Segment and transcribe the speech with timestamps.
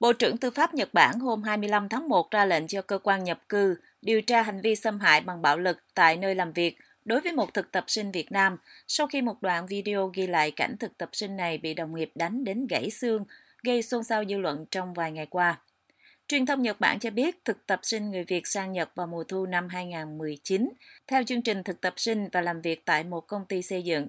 [0.00, 3.24] Bộ trưởng Tư pháp Nhật Bản hôm 25 tháng 1 ra lệnh cho cơ quan
[3.24, 6.76] nhập cư điều tra hành vi xâm hại bằng bạo lực tại nơi làm việc
[7.04, 8.56] đối với một thực tập sinh Việt Nam
[8.88, 12.10] sau khi một đoạn video ghi lại cảnh thực tập sinh này bị đồng nghiệp
[12.14, 13.24] đánh đến gãy xương,
[13.62, 15.60] gây xôn xao dư luận trong vài ngày qua.
[16.28, 19.24] Truyền thông Nhật Bản cho biết thực tập sinh người Việt sang Nhật vào mùa
[19.24, 20.70] thu năm 2019
[21.06, 24.08] theo chương trình thực tập sinh và làm việc tại một công ty xây dựng.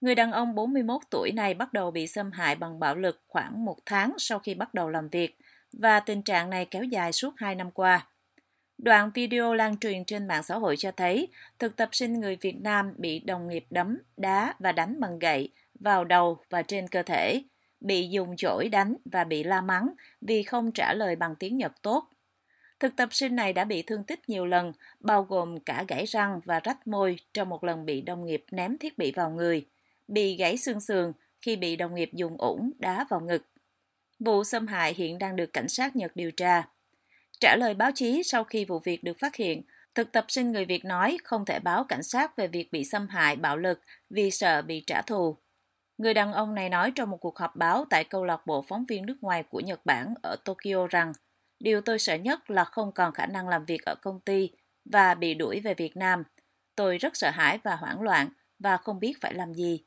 [0.00, 3.64] Người đàn ông 41 tuổi này bắt đầu bị xâm hại bằng bạo lực khoảng
[3.64, 5.38] một tháng sau khi bắt đầu làm việc
[5.72, 8.06] và tình trạng này kéo dài suốt hai năm qua.
[8.78, 12.60] Đoạn video lan truyền trên mạng xã hội cho thấy thực tập sinh người Việt
[12.60, 17.02] Nam bị đồng nghiệp đấm, đá và đánh bằng gậy vào đầu và trên cơ
[17.02, 17.42] thể,
[17.80, 19.88] bị dùng chổi đánh và bị la mắng
[20.20, 22.08] vì không trả lời bằng tiếng Nhật tốt.
[22.80, 26.40] Thực tập sinh này đã bị thương tích nhiều lần, bao gồm cả gãy răng
[26.44, 29.66] và rách môi trong một lần bị đồng nghiệp ném thiết bị vào người,
[30.08, 33.42] bị gãy xương sườn khi bị đồng nghiệp dùng ủng đá vào ngực.
[34.18, 36.62] Vụ xâm hại hiện đang được cảnh sát Nhật điều tra.
[37.40, 39.62] Trả lời báo chí sau khi vụ việc được phát hiện,
[39.94, 43.08] thực tập sinh người Việt nói không thể báo cảnh sát về việc bị xâm
[43.08, 45.36] hại bạo lực vì sợ bị trả thù.
[45.98, 48.84] Người đàn ông này nói trong một cuộc họp báo tại câu lạc bộ phóng
[48.88, 51.12] viên nước ngoài của Nhật Bản ở Tokyo rằng
[51.60, 54.50] điều tôi sợ nhất là không còn khả năng làm việc ở công ty
[54.84, 56.22] và bị đuổi về Việt Nam.
[56.76, 59.84] Tôi rất sợ hãi và hoảng loạn và không biết phải làm gì.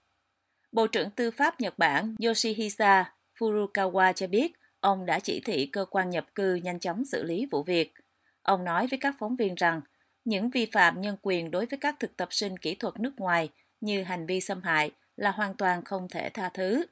[0.71, 5.85] Bộ trưởng Tư pháp Nhật Bản Yoshihisa Furukawa cho biết ông đã chỉ thị cơ
[5.85, 7.93] quan nhập cư nhanh chóng xử lý vụ việc.
[8.41, 9.81] Ông nói với các phóng viên rằng
[10.25, 13.49] những vi phạm nhân quyền đối với các thực tập sinh kỹ thuật nước ngoài
[13.81, 16.85] như hành vi xâm hại là hoàn toàn không thể tha thứ.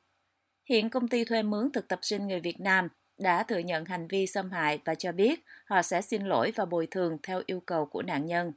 [0.66, 2.88] Hiện công ty thuê mướn thực tập sinh người Việt Nam
[3.20, 6.66] đã thừa nhận hành vi xâm hại và cho biết họ sẽ xin lỗi và
[6.66, 8.52] bồi thường theo yêu cầu của nạn nhân.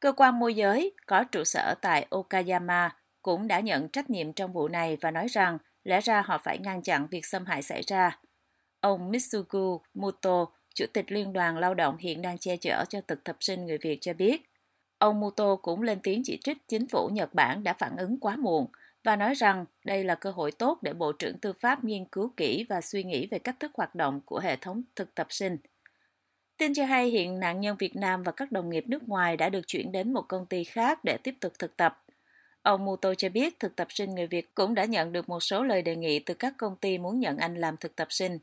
[0.00, 2.90] Cơ quan môi giới có trụ sở tại Okayama
[3.22, 6.58] cũng đã nhận trách nhiệm trong vụ này và nói rằng lẽ ra họ phải
[6.58, 8.18] ngăn chặn việc xâm hại xảy ra.
[8.80, 13.24] Ông Mitsugu Muto, Chủ tịch Liên đoàn Lao động hiện đang che chở cho thực
[13.24, 14.42] tập sinh người Việt cho biết.
[14.98, 18.36] Ông Muto cũng lên tiếng chỉ trích chính phủ Nhật Bản đã phản ứng quá
[18.36, 18.66] muộn
[19.04, 22.32] và nói rằng đây là cơ hội tốt để Bộ trưởng Tư pháp nghiên cứu
[22.36, 25.56] kỹ và suy nghĩ về cách thức hoạt động của hệ thống thực tập sinh.
[26.56, 29.48] Tin cho hay hiện nạn nhân Việt Nam và các đồng nghiệp nước ngoài đã
[29.48, 32.02] được chuyển đến một công ty khác để tiếp tục thực tập.
[32.62, 35.62] Ông Muto cho biết thực tập sinh người Việt cũng đã nhận được một số
[35.62, 38.38] lời đề nghị từ các công ty muốn nhận anh làm thực tập sinh.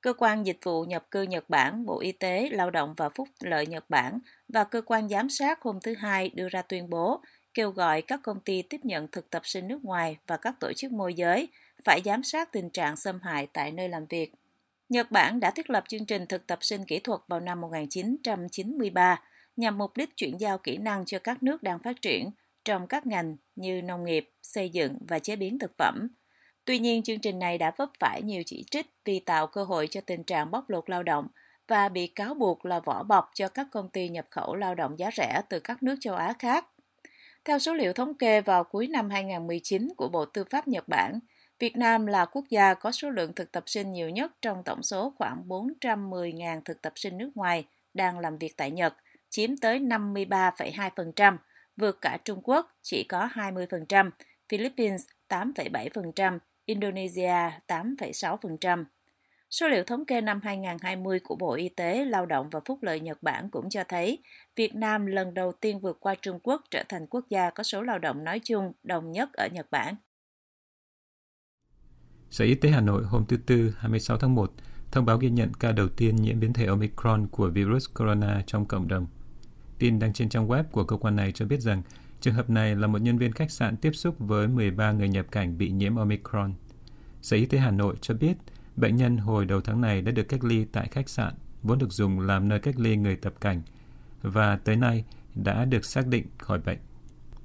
[0.00, 3.28] Cơ quan Dịch vụ Nhập cư Nhật Bản, Bộ Y tế, Lao động và Phúc
[3.40, 4.18] lợi Nhật Bản
[4.48, 7.20] và cơ quan giám sát hôm thứ Hai đưa ra tuyên bố
[7.54, 10.72] kêu gọi các công ty tiếp nhận thực tập sinh nước ngoài và các tổ
[10.72, 11.48] chức môi giới
[11.84, 14.32] phải giám sát tình trạng xâm hại tại nơi làm việc.
[14.88, 19.22] Nhật Bản đã thiết lập chương trình thực tập sinh kỹ thuật vào năm 1993
[19.56, 22.30] nhằm mục đích chuyển giao kỹ năng cho các nước đang phát triển
[22.64, 26.08] trong các ngành như nông nghiệp, xây dựng và chế biến thực phẩm.
[26.64, 29.88] Tuy nhiên, chương trình này đã vấp phải nhiều chỉ trích vì tạo cơ hội
[29.90, 31.28] cho tình trạng bóc lột lao động
[31.68, 34.98] và bị cáo buộc là vỏ bọc cho các công ty nhập khẩu lao động
[34.98, 36.66] giá rẻ từ các nước châu Á khác.
[37.44, 41.18] Theo số liệu thống kê vào cuối năm 2019 của Bộ Tư pháp Nhật Bản,
[41.58, 44.82] Việt Nam là quốc gia có số lượng thực tập sinh nhiều nhất trong tổng
[44.82, 47.64] số khoảng 410.000 thực tập sinh nước ngoài
[47.94, 48.94] đang làm việc tại Nhật,
[49.30, 51.36] chiếm tới 53,2%,
[51.76, 54.10] vượt cả Trung Quốc chỉ có 20%,
[54.48, 58.84] Philippines 8,7%, Indonesia 8,6%.
[59.50, 63.00] Số liệu thống kê năm 2020 của Bộ Y tế, Lao động và Phúc lợi
[63.00, 64.18] Nhật Bản cũng cho thấy
[64.56, 67.82] Việt Nam lần đầu tiên vượt qua Trung Quốc trở thành quốc gia có số
[67.82, 69.94] lao động nói chung đông nhất ở Nhật Bản.
[72.30, 74.52] Sở Y tế Hà Nội hôm thứ Tư 26 tháng 1
[74.92, 78.66] thông báo ghi nhận ca đầu tiên nhiễm biến thể Omicron của virus corona trong
[78.66, 79.06] cộng đồng.
[79.82, 81.82] Tin đăng trên trang web của cơ quan này cho biết rằng
[82.20, 85.26] trường hợp này là một nhân viên khách sạn tiếp xúc với 13 người nhập
[85.30, 86.54] cảnh bị nhiễm Omicron.
[87.22, 88.36] Sở Y tế Hà Nội cho biết
[88.76, 91.92] bệnh nhân hồi đầu tháng này đã được cách ly tại khách sạn, vốn được
[91.92, 93.62] dùng làm nơi cách ly người tập cảnh
[94.22, 95.04] và tới nay
[95.34, 96.78] đã được xác định khỏi bệnh.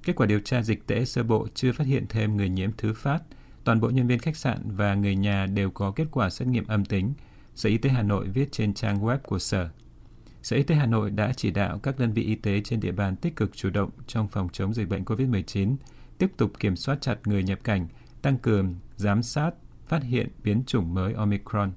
[0.03, 2.93] Kết quả điều tra dịch tễ sơ bộ chưa phát hiện thêm người nhiễm thứ
[2.93, 3.19] phát.
[3.63, 6.67] Toàn bộ nhân viên khách sạn và người nhà đều có kết quả xét nghiệm
[6.67, 7.13] âm tính.
[7.55, 9.69] Sở Y tế Hà Nội viết trên trang web của Sở.
[10.47, 12.91] Sở Y tế Hà Nội đã chỉ đạo các đơn vị y tế trên địa
[12.91, 15.75] bàn tích cực chủ động trong phòng chống dịch bệnh COVID-19,
[16.17, 17.87] tiếp tục kiểm soát chặt người nhập cảnh,
[18.21, 19.51] tăng cường giám sát,
[19.87, 21.71] phát hiện biến chủng mới Omicron.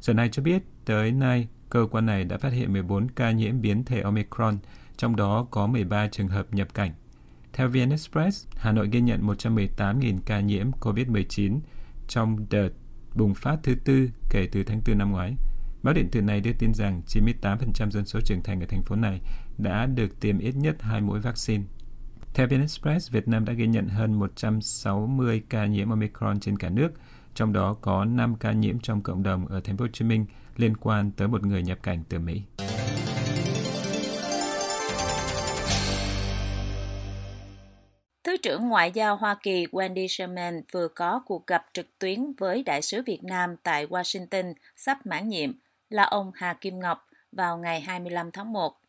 [0.00, 3.60] Sở này cho biết tới nay cơ quan này đã phát hiện 14 ca nhiễm
[3.60, 4.58] biến thể Omicron,
[4.96, 6.92] trong đó có 13 trường hợp nhập cảnh.
[7.52, 11.60] Theo VN Express, Hà Nội ghi nhận 118.000 ca nhiễm COVID-19
[12.08, 12.70] trong đợt
[13.14, 15.34] bùng phát thứ tư kể từ tháng 4 năm ngoái.
[15.84, 18.96] Báo điện tử này đưa tin rằng 98% dân số trưởng thành ở thành phố
[18.96, 19.20] này
[19.58, 21.64] đã được tiêm ít nhất hai mũi vaccine.
[22.34, 26.68] Theo VN Express, Việt Nam đã ghi nhận hơn 160 ca nhiễm Omicron trên cả
[26.70, 26.88] nước,
[27.34, 30.26] trong đó có 5 ca nhiễm trong cộng đồng ở thành phố Hồ Chí Minh
[30.56, 32.42] liên quan tới một người nhập cảnh từ Mỹ.
[38.24, 42.62] Thứ trưởng Ngoại giao Hoa Kỳ Wendy Sherman vừa có cuộc gặp trực tuyến với
[42.62, 45.52] đại sứ Việt Nam tại Washington sắp mãn nhiệm
[45.94, 48.80] là ông Hà Kim Ngọc vào ngày 25 tháng 1.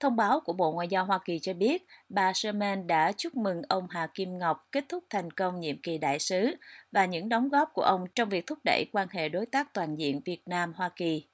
[0.00, 3.62] Thông báo của Bộ Ngoại giao Hoa Kỳ cho biết, bà Sherman đã chúc mừng
[3.68, 6.54] ông Hà Kim Ngọc kết thúc thành công nhiệm kỳ đại sứ
[6.92, 9.98] và những đóng góp của ông trong việc thúc đẩy quan hệ đối tác toàn
[9.98, 11.26] diện Việt Nam-Hoa Kỳ.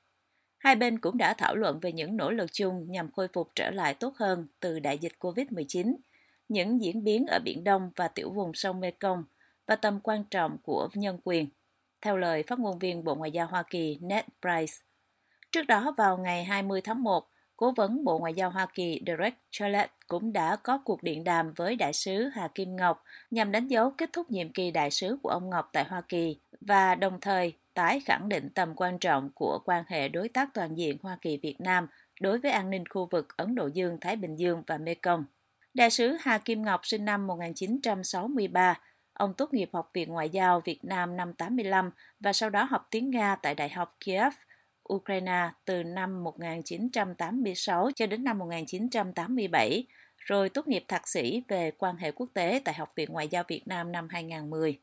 [0.58, 3.70] Hai bên cũng đã thảo luận về những nỗ lực chung nhằm khôi phục trở
[3.70, 5.94] lại tốt hơn từ đại dịch COVID-19,
[6.48, 9.24] những diễn biến ở Biển Đông và tiểu vùng sông Mekong
[9.66, 11.48] và tầm quan trọng của nhân quyền,
[12.00, 14.74] theo lời phát ngôn viên Bộ Ngoại giao Hoa Kỳ Ned Price.
[15.52, 19.34] Trước đó vào ngày 20 tháng 1, Cố vấn Bộ Ngoại giao Hoa Kỳ Derek
[19.50, 23.68] Chollet cũng đã có cuộc điện đàm với đại sứ Hà Kim Ngọc nhằm đánh
[23.68, 27.20] dấu kết thúc nhiệm kỳ đại sứ của ông Ngọc tại Hoa Kỳ và đồng
[27.20, 31.18] thời tái khẳng định tầm quan trọng của quan hệ đối tác toàn diện Hoa
[31.20, 31.86] Kỳ-Việt Nam
[32.20, 35.24] đối với an ninh khu vực Ấn Độ Dương-Thái Bình Dương và Mekong.
[35.74, 38.80] Đại sứ Hà Kim Ngọc sinh năm 1963,
[39.12, 41.90] ông tốt nghiệp Học viện Ngoại giao Việt Nam năm 85
[42.20, 44.32] và sau đó học tiếng Nga tại Đại học Kiev
[44.92, 49.86] Ukraine từ năm 1986 cho đến năm 1987,
[50.16, 53.44] rồi tốt nghiệp thạc sĩ về quan hệ quốc tế tại Học viện Ngoại giao
[53.48, 54.78] Việt Nam năm 2010.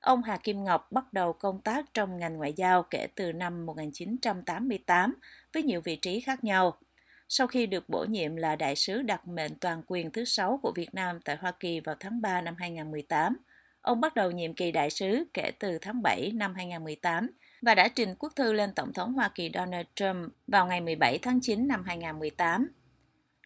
[0.00, 3.66] Ông Hà Kim Ngọc bắt đầu công tác trong ngành ngoại giao kể từ năm
[3.66, 5.14] 1988
[5.52, 6.76] với nhiều vị trí khác nhau.
[7.28, 10.72] Sau khi được bổ nhiệm là đại sứ đặc mệnh toàn quyền thứ sáu của
[10.76, 13.36] Việt Nam tại Hoa Kỳ vào tháng 3 năm 2018,
[13.80, 17.30] ông bắt đầu nhiệm kỳ đại sứ kể từ tháng 7 năm 2018
[17.62, 21.18] và đã trình quốc thư lên Tổng thống Hoa Kỳ Donald Trump vào ngày 17
[21.18, 22.68] tháng 9 năm 2018.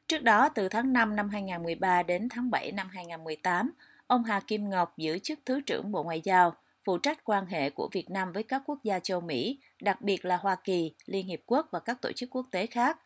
[0.09, 3.73] Trước đó, từ tháng 5 năm 2013 đến tháng 7 năm 2018,
[4.07, 6.55] ông Hà Kim Ngọc giữ chức Thứ trưởng Bộ Ngoại giao,
[6.85, 10.25] phụ trách quan hệ của Việt Nam với các quốc gia châu Mỹ, đặc biệt
[10.25, 12.99] là Hoa Kỳ, Liên Hiệp Quốc và các tổ chức quốc tế khác.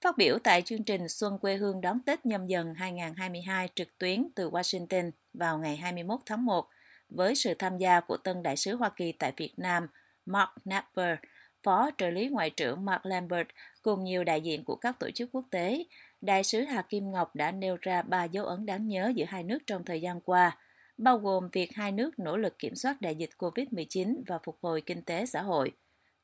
[0.00, 4.28] Phát biểu tại chương trình Xuân quê hương đón Tết nhâm dần 2022 trực tuyến
[4.34, 6.68] từ Washington vào ngày 21 tháng 1,
[7.08, 9.86] với sự tham gia của tân đại sứ Hoa Kỳ tại Việt Nam
[10.28, 11.18] Mark Napper,
[11.62, 13.48] Phó trợ lý Ngoại trưởng Mark Lambert
[13.82, 15.84] cùng nhiều đại diện của các tổ chức quốc tế,
[16.20, 19.42] Đại sứ Hà Kim Ngọc đã nêu ra ba dấu ấn đáng nhớ giữa hai
[19.42, 20.58] nước trong thời gian qua,
[20.98, 24.80] bao gồm việc hai nước nỗ lực kiểm soát đại dịch COVID-19 và phục hồi
[24.80, 25.72] kinh tế xã hội.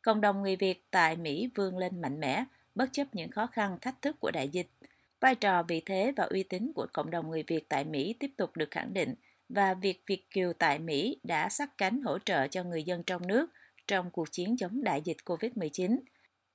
[0.03, 3.79] Cộng đồng người Việt tại Mỹ vươn lên mạnh mẽ, bất chấp những khó khăn,
[3.81, 4.69] thách thức của đại dịch.
[5.21, 8.31] Vai trò, vị thế và uy tín của cộng đồng người Việt tại Mỹ tiếp
[8.37, 9.15] tục được khẳng định
[9.49, 13.27] và việc Việt Kiều tại Mỹ đã sát cánh hỗ trợ cho người dân trong
[13.27, 13.51] nước–
[13.89, 15.99] trong cuộc chiến chống đại dịch COVID-19.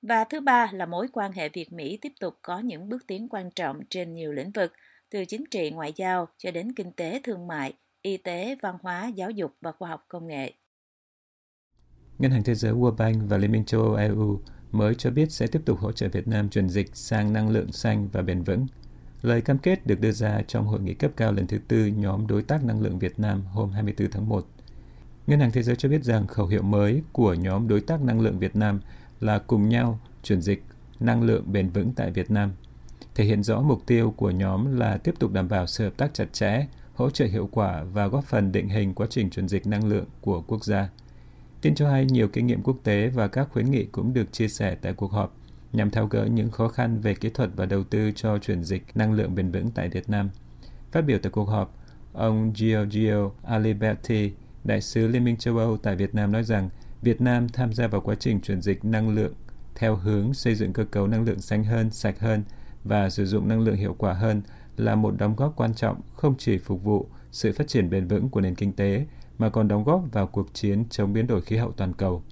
[0.02, 3.52] Và thứ ba là mối quan hệ Việt-Mỹ tiếp tục có những bước tiến quan
[3.52, 4.74] trọng trên nhiều lĩnh vực,
[5.10, 9.08] từ chính trị ngoại giao cho đến kinh tế thương mại, y tế, văn hóa,
[9.08, 10.54] giáo dục và khoa học công nghệ.
[12.20, 14.40] Ngân hàng Thế giới World Bank và Liên minh châu Âu EU
[14.72, 17.72] mới cho biết sẽ tiếp tục hỗ trợ Việt Nam chuyển dịch sang năng lượng
[17.72, 18.68] xanh và bền vững.
[19.22, 22.28] Lời cam kết được đưa ra trong hội nghị cấp cao lần thứ tư nhóm
[22.28, 24.48] đối tác năng lượng Việt Nam hôm 24 tháng 1
[25.30, 28.22] Ngân hàng Thế giới cho biết rằng khẩu hiệu mới của nhóm đối tác năng
[28.22, 28.80] lượng Việt Nam
[29.20, 30.64] là cùng nhau chuyển dịch
[31.00, 32.52] năng lượng bền vững tại Việt Nam,
[33.16, 36.14] thể hiện rõ mục tiêu của nhóm là tiếp tục đảm bảo sự hợp tác
[36.14, 39.68] chặt chẽ, hỗ trợ hiệu quả và góp phần định hình quá trình chuyển dịch
[39.68, 40.90] năng lượng của quốc gia.
[41.62, 44.48] Tin cho hay nhiều kinh nghiệm quốc tế và các khuyến nghị cũng được chia
[44.48, 45.36] sẻ tại cuộc họp
[45.74, 48.84] nhằm tháo gỡ những khó khăn về kỹ thuật và đầu tư cho chuyển dịch
[48.96, 50.30] năng lượng bền vững tại Việt Nam.
[50.92, 51.78] Phát biểu tại cuộc họp,
[52.14, 54.32] ông Giorgio Aliberti,
[54.70, 56.70] Đại sứ Liên minh châu Âu tại Việt Nam nói rằng
[57.02, 59.34] Việt Nam tham gia vào quá trình chuyển dịch năng lượng
[59.76, 62.44] theo hướng xây dựng cơ cấu năng lượng xanh hơn, sạch hơn
[62.84, 64.42] và sử dụng năng lượng hiệu quả hơn
[64.78, 68.30] là một đóng góp quan trọng không chỉ phục vụ sự phát triển bền vững
[68.30, 69.06] của nền kinh tế
[69.38, 72.24] mà còn đóng góp vào cuộc chiến chống biến đổi khí hậu toàn cầu.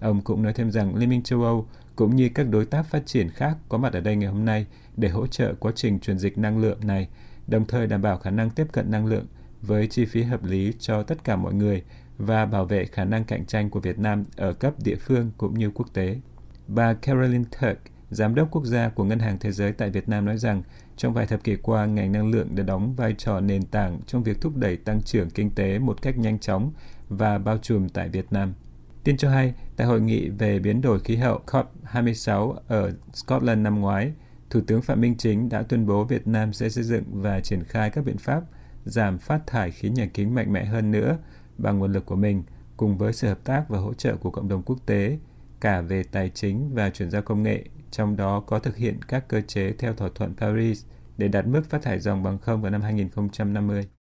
[0.00, 1.66] Ông cũng nói thêm rằng Liên minh châu Âu
[1.96, 4.66] cũng như các đối tác phát triển khác có mặt ở đây ngày hôm nay
[4.96, 7.08] để hỗ trợ quá trình chuyển dịch năng lượng này,
[7.46, 9.26] đồng thời đảm bảo khả năng tiếp cận năng lượng
[9.66, 11.82] với chi phí hợp lý cho tất cả mọi người
[12.18, 15.58] và bảo vệ khả năng cạnh tranh của Việt Nam ở cấp địa phương cũng
[15.58, 16.20] như quốc tế.
[16.68, 17.78] Bà Carolyn Turk,
[18.10, 20.62] Giám đốc quốc gia của Ngân hàng Thế giới tại Việt Nam nói rằng
[20.96, 24.22] trong vài thập kỷ qua, ngành năng lượng đã đóng vai trò nền tảng trong
[24.22, 26.72] việc thúc đẩy tăng trưởng kinh tế một cách nhanh chóng
[27.08, 28.54] và bao trùm tại Việt Nam.
[29.04, 33.80] Tin cho hay, tại hội nghị về biến đổi khí hậu COP26 ở Scotland năm
[33.80, 34.12] ngoái,
[34.50, 37.64] Thủ tướng Phạm Minh Chính đã tuyên bố Việt Nam sẽ xây dựng và triển
[37.64, 38.42] khai các biện pháp
[38.86, 41.18] giảm phát thải khí nhà kính mạnh mẽ hơn nữa
[41.58, 42.42] bằng nguồn lực của mình
[42.76, 45.18] cùng với sự hợp tác và hỗ trợ của cộng đồng quốc tế
[45.60, 49.28] cả về tài chính và chuyển giao công nghệ, trong đó có thực hiện các
[49.28, 50.84] cơ chế theo thỏa thuận Paris
[51.18, 53.86] để đạt mức phát thải dòng bằng không vào năm 2050.